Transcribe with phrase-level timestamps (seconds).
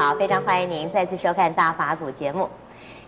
[0.00, 2.48] 好，非常欢迎您再次收看《大法古》节目。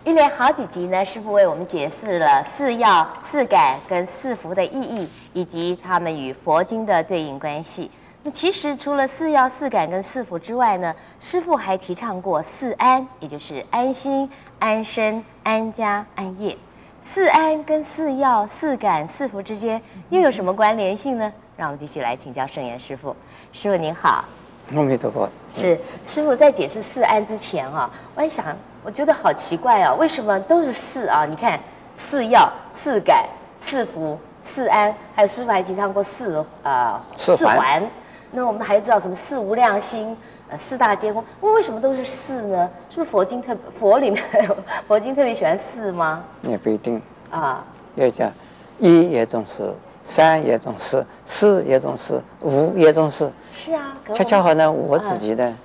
[0.03, 7.89] 一连好几集呢，师父为我们解释了四要、四感跟四福的意义，以及他们与佛经的对应关系。
[8.21, 14.29] 那其实除了四要、四感跟四福之外呢，师父还提倡过四安，也就是安心、
[14.59, 16.55] 安身、安家、安业。
[17.01, 19.81] 四安跟四要、四感、四福之间
[20.11, 21.33] 又有什么关联性呢？
[21.57, 23.15] 让我们继续来请教圣严师父。
[23.51, 24.23] 师父您好。
[24.71, 25.29] 阿弥陀佛。
[25.53, 25.77] 是
[26.07, 28.45] 师傅在解释四安之前啊，我还想，
[28.83, 31.25] 我觉得好奇怪啊，为什么都是四啊？
[31.25, 31.59] 你看，
[31.95, 33.27] 四要、四改、
[33.59, 37.83] 四福、四安，还有师傅还提倡过四啊、呃、四环。
[38.31, 40.17] 那我们还知道什么四无量心、
[40.49, 41.23] 呃四大皆空。
[41.41, 42.69] 为为什么都是四呢？
[42.89, 44.23] 是不是佛经特佛里面
[44.87, 46.23] 佛经特别喜欢四吗？
[46.41, 46.99] 也不一定
[47.29, 47.63] 啊。
[47.95, 48.31] 要讲
[48.79, 49.71] 一也重视，
[50.03, 53.29] 三也重视，四也重视，五也重视。
[53.55, 55.57] 是啊，恰恰好呢，我自己呢，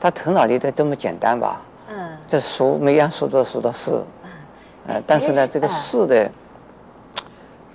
[0.00, 1.60] 他头脑里头这么简单吧？
[1.88, 4.02] 嗯，这数每样数都数到四，
[4.86, 6.30] 呃，但是呢，这个四的，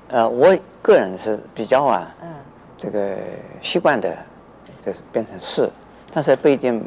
[0.10, 2.30] 呃，我个人是比较啊，嗯，
[2.78, 3.16] 这个
[3.62, 4.16] 习惯的，
[4.82, 5.70] 就是变成四，
[6.14, 6.84] 但是不一定，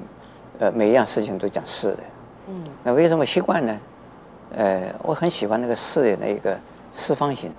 [0.59, 1.99] 呃，每一样事情都讲四的，
[2.49, 3.77] 嗯，那为什么习惯呢？
[4.57, 6.59] 呃，我很喜欢那个四的那个
[6.93, 7.53] 四方形，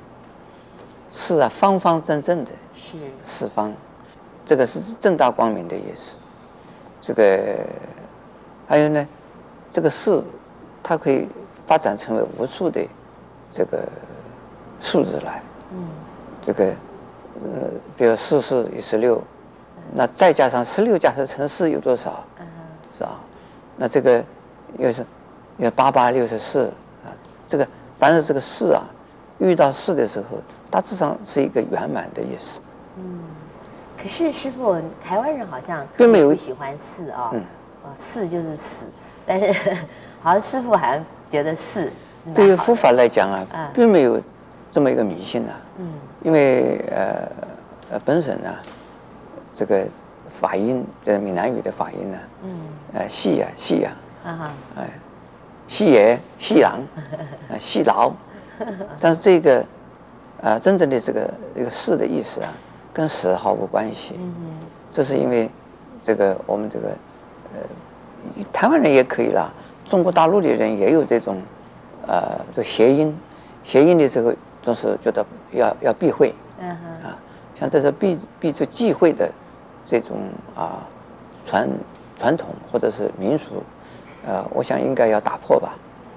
[1.12, 3.74] 四啊，方方正正的，是四方。
[4.46, 6.16] 这个是正大光明的意思。
[7.02, 7.58] 这个
[8.68, 9.08] 还有呢，
[9.72, 10.24] 这个四，
[10.82, 11.28] 它可以
[11.68, 12.82] 发展成为无数的
[13.52, 13.84] 这个
[14.80, 15.42] 数字来。
[15.72, 15.88] 嗯。
[16.42, 19.22] 这个呃，比如四四一十六，
[19.94, 22.24] 那再加上十六加上乘四有多少？
[22.40, 22.48] 嗯。
[22.98, 23.20] 是吧？
[23.78, 24.24] 那这个
[24.78, 25.06] 又是
[25.58, 26.66] 要八八六十四
[27.06, 27.14] 啊。
[27.48, 27.68] 这个
[28.00, 28.84] 凡是这个四啊，
[29.42, 30.38] 遇到事的时候，
[30.70, 32.60] 大致上是一个圆满的意思。
[32.98, 33.20] 嗯。
[34.02, 37.44] 可是师傅，台湾人好像并没有喜欢四啊，嗯，
[37.96, 38.86] 四就是死，
[39.28, 39.54] 但是
[40.24, 41.92] 好像师傅好像觉得四。
[42.36, 44.20] 对于佛法来讲啊，并没有
[44.72, 45.94] 这么一个迷信啊，嗯，
[46.24, 47.28] 因为呃
[47.92, 48.62] 呃本身啊，
[49.56, 49.88] 这个
[50.40, 52.60] 法音的闽南语的法音呢，嗯，
[52.94, 53.92] 呃细呀细呀，
[54.24, 54.90] 啊哈，哎，
[55.68, 56.80] 细爷细郎，
[57.50, 58.12] 啊细劳，
[59.00, 59.66] 但是这个
[60.42, 62.50] 啊真正的这个这个事的意思啊。
[62.94, 64.20] 跟死毫无关系，
[64.92, 65.50] 这是因为
[66.04, 66.90] 这个我们这个
[67.54, 69.50] 呃台湾人也可以啦，
[69.86, 71.42] 中国大陆的人也有这种
[72.06, 73.18] 呃这谐音，
[73.64, 77.16] 谐音的时候总是觉得要要避讳，啊，
[77.58, 79.32] 像这是避避这忌讳的
[79.88, 80.18] 这种
[80.54, 80.84] 啊
[81.46, 81.70] 传
[82.18, 83.64] 传统或者是民俗，
[84.28, 85.76] 呃，我想应该要打破吧。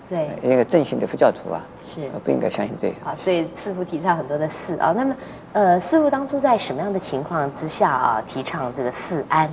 [0.09, 2.95] 对，一个正信的佛教徒啊，是不应该相信这个。
[3.05, 4.93] 啊，所以师傅提倡很多的四啊。
[4.95, 5.17] 那么，
[5.55, 9.49] 呃，师傅当初在什么样的情况之下啊，提倡这个四安？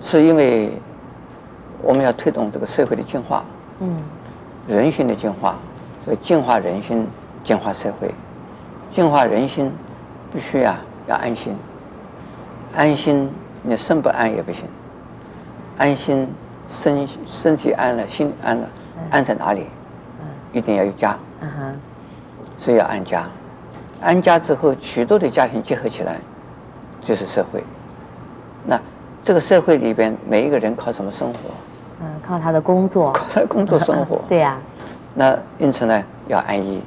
[0.00, 0.72] 是因为
[1.80, 3.44] 我们要推动这个社会的进化，
[3.80, 4.02] 嗯，
[4.68, 5.56] 人心的进化，
[6.04, 7.06] 所以净化人心，
[7.42, 8.12] 净化社会，
[8.92, 9.72] 净化人心，
[10.32, 11.56] 必须啊要安心。
[12.76, 13.30] 安心，
[13.62, 14.64] 你身不安也不行。
[15.78, 16.28] 安心，
[16.68, 18.68] 身身体安了，心安了，
[19.10, 19.66] 安在哪里？
[20.54, 21.80] 一定要有家，嗯哼，
[22.56, 23.28] 所以要安家，
[24.00, 26.16] 安家之后，许多的家庭结合起来，
[27.00, 27.62] 就是社会。
[28.64, 28.80] 那
[29.22, 31.38] 这个社会里边，每一个人靠什么生活？
[32.00, 34.22] 嗯，靠他的工作，靠他的工作生活。
[34.28, 34.56] 对呀。
[35.12, 36.80] 那因此呢，要安逸。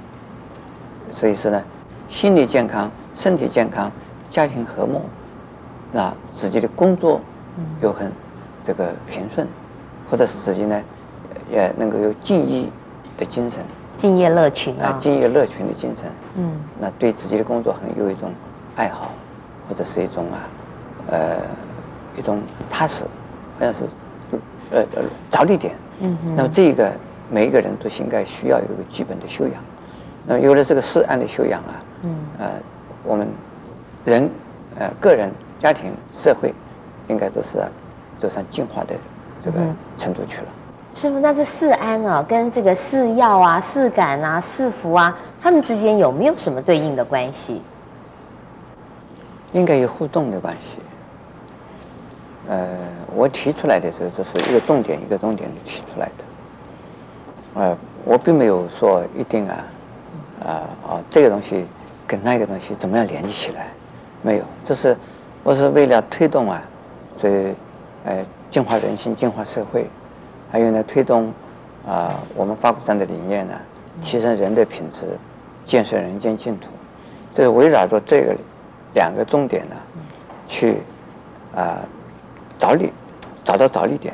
[1.10, 1.62] 所以说呢，
[2.08, 3.92] 心理健康、身体健康、
[4.32, 5.02] 家庭和睦，
[5.92, 7.20] 那自己的工作
[7.82, 8.12] 又很
[8.64, 9.46] 这个平顺，
[10.10, 10.82] 或者是自己呢，
[11.52, 12.70] 也能够有敬意。
[13.18, 13.60] 的精神，
[13.98, 16.06] 敬业乐群啊，敬业乐群的精神，
[16.36, 18.32] 嗯，那对自己的工作很有一种
[18.76, 19.12] 爱好，
[19.68, 20.38] 或者是一种啊，
[21.10, 21.38] 呃，
[22.16, 23.04] 一种踏实，
[23.58, 23.86] 好像是
[24.72, 26.92] 呃呃着力点，嗯哼，那么这个
[27.32, 29.54] 每一个人都应该需要有一个基本的修养，
[30.26, 31.74] 那么有了这个事安的修养啊，
[32.04, 32.50] 嗯，呃，
[33.04, 33.28] 我们
[34.06, 34.30] 人
[34.78, 36.54] 呃个人、家庭、社会，
[37.08, 37.58] 应该都是
[38.18, 38.96] 走上进化的
[39.42, 39.60] 这个
[39.96, 40.48] 程度去了。
[40.98, 47.62] 师傅，那这四安啊，跟这个四要啊、四感啊、四福啊，他们之间有没有什么对应的关系？
[49.52, 50.80] 应该有互动的关系。
[52.50, 52.68] 呃，
[53.16, 57.62] 我提出来的时候，这是一个重点一个重点的提出来的。
[57.62, 59.66] 呃，我并没有说一定啊，
[60.44, 60.50] 啊、
[60.90, 61.68] 啊，这个东西
[62.08, 63.68] 跟那个东西怎么样联系起来？
[64.24, 64.98] 没有，这是
[65.44, 66.60] 我是为了推动啊，
[67.16, 67.54] 这
[68.04, 69.88] 呃，净化人心、净化社会。
[70.52, 71.28] 还有呢，推动
[71.86, 73.54] 啊、呃，我们法鼓山的理念呢，
[74.02, 75.06] 提升人的品质，
[75.66, 76.70] 建设人间净土，
[77.32, 78.36] 这围绕着这个
[78.94, 79.76] 两个重点呢，
[80.48, 80.78] 去
[81.56, 81.86] 啊、呃、
[82.58, 82.92] 着力，
[83.44, 84.14] 找到着力点，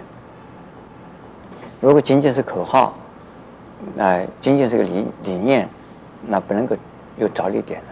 [1.80, 2.94] 如果仅仅是口号，
[3.94, 5.68] 那仅仅是个理理念，
[6.28, 6.76] 那不能够
[7.18, 7.88] 有着力点的。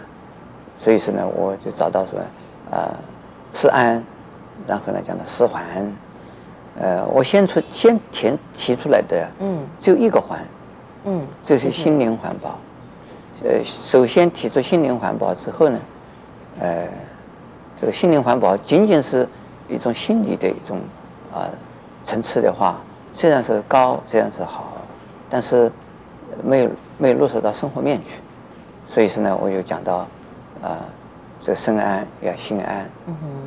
[0.80, 2.20] 所以说呢，我就找到说，
[2.72, 2.90] 呃，
[3.52, 4.04] 四安，
[4.66, 5.62] 然后呢讲的四环，
[6.80, 10.40] 呃，我先出先提提出来的，嗯，只有一个环，
[11.06, 12.58] 嗯，就是心灵环保。
[13.44, 15.80] 呃，首先提出心灵环保之后呢，
[16.60, 16.88] 呃，
[17.76, 19.28] 这个心灵环保仅仅是
[19.68, 20.78] 一种心理的一种
[21.34, 21.50] 啊、呃、
[22.06, 22.80] 层次的话，
[23.14, 24.74] 虽然是高，虽然是好，
[25.30, 25.72] 但是
[26.44, 28.20] 没有没有落实到生活面去。
[28.88, 30.08] 所以说呢，我就讲到啊、
[30.62, 30.78] 呃，
[31.42, 32.78] 这个身安要心安，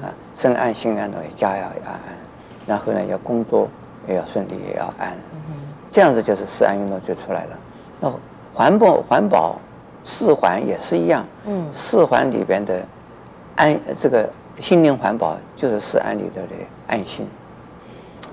[0.02, 2.16] 啊，身安心安的家要安安，
[2.66, 3.68] 然后呢，要工作
[4.08, 5.16] 也要顺利，也要安，
[5.90, 7.58] 这样子就是四安运动就出来了。
[8.00, 8.12] 那
[8.52, 9.56] 环保环保。
[10.06, 12.78] 四环也是一样，嗯，四环里边的
[13.56, 14.28] 安这个
[14.60, 16.48] 心灵环保就是四安里头的
[16.86, 17.26] 安心，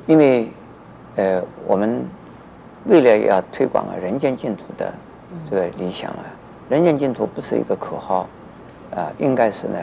[0.05, 0.51] 因为
[1.15, 2.05] 呃我们
[2.87, 4.93] 为了要推广啊人间净土的
[5.49, 6.27] 这个理想啊，
[6.67, 8.27] 人间净土不是一个口号，
[8.93, 9.79] 啊，应该是呢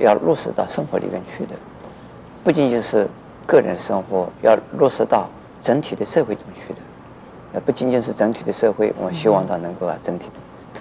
[0.00, 1.54] 要落实到生活里面去的，
[2.42, 3.06] 不仅仅是
[3.48, 5.26] 个人生活，要落实到
[5.62, 6.80] 整体的社会中去的，
[7.54, 10.34] 呃，不仅仅是整体的社会，我希望它能够啊整体的。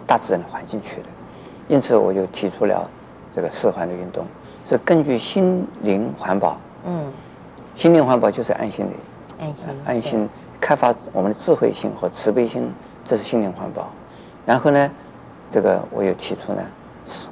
[0.06, 1.08] 大自然的环境去的，
[1.68, 2.90] 因此我就提出了
[3.34, 4.26] 这个四环的运动，
[4.66, 6.58] 是根据心灵环保。
[6.86, 7.12] 嗯，
[7.76, 8.94] 心灵环保就是安心的，
[9.40, 10.30] 安心，安心
[10.62, 12.72] 开发我们的智慧性和慈悲心，
[13.04, 13.90] 这是心灵环保。
[14.46, 14.90] 然后呢，
[15.52, 16.62] 这个我又提出呢，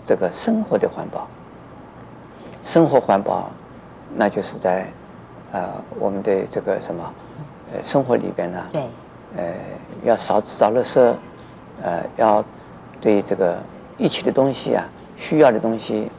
[0.04, 1.28] 这个生活的环保，
[2.62, 3.50] 生活环保，
[4.16, 4.86] 那就是在
[5.56, 7.14] 呃我们的这个什么
[7.72, 8.82] 呃生活里边呢，对，
[9.38, 9.44] 呃
[10.04, 11.00] 要少制造垃圾，
[11.82, 12.44] 呃要。
[13.02, 13.56] 对这个
[14.00, 14.84] 一切的东西啊，
[15.16, 16.10] 需要的东西，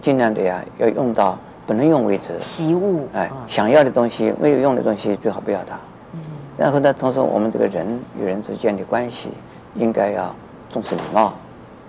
[0.00, 1.36] 尽量的呀，要用到
[1.66, 2.38] 不能用为止。
[2.38, 3.08] 惜物。
[3.12, 5.74] 哎，想要的东西，没有用的东西，最好不要它。
[6.12, 6.20] 嗯。
[6.56, 9.30] 然后呢，同时我们这个人与人之间的关系，
[9.74, 10.32] 应该要
[10.70, 11.34] 重视礼貌。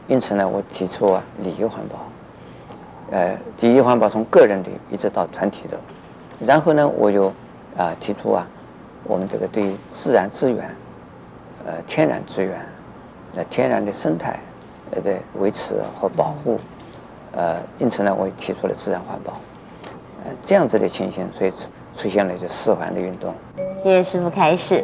[0.07, 1.99] 因此呢，我提出啊，礼仪环保。
[3.11, 5.77] 呃，礼仪环保从个人的一直到团体的。
[6.45, 7.31] 然后呢，我就
[7.77, 8.47] 啊提出啊，
[9.03, 10.75] 我们这个对自然资源，
[11.65, 12.59] 呃，天然资源。
[13.31, 14.39] 那天然的生态，
[14.89, 16.59] 呃的维持和保护，
[17.31, 19.33] 呃，因此呢，我也提出了自然环保，
[20.25, 21.53] 呃，这样子的情形，所以
[21.95, 23.31] 出现了这四环的运动。
[23.77, 24.83] 谢谢师父开示。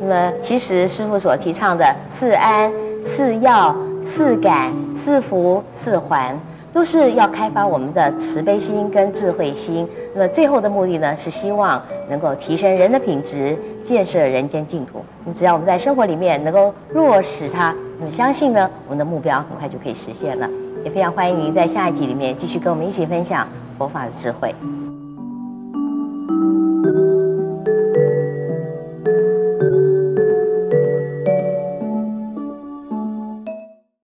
[0.00, 1.84] 那么，其实师父所提倡的
[2.16, 2.72] 四安、
[3.04, 3.74] 四要、
[4.06, 4.72] 四感、
[5.04, 6.38] 四福、四环，
[6.76, 9.88] 都是要开发我们的慈悲心跟智慧心。
[10.14, 13.56] 那么，最后的目的呢，是希望能够提升人的品质。
[13.82, 20.46] 建设人间净土，你只要我们在生活里面能够落实它，那么相信呢，我们的目标很快就可以实现了。
[20.84, 23.48] 也非常欢迎您在下一集里面继续跟我们一起分享
[23.78, 24.52] 佛法的智慧。